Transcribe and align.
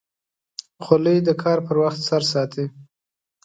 خولۍ 0.83 1.17
د 1.27 1.29
کار 1.43 1.57
پر 1.67 1.75
وخت 1.83 1.99
سر 2.09 2.21
ساتي. 2.31 2.65